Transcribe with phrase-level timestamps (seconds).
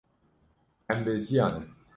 [0.89, 1.67] Em beziyane.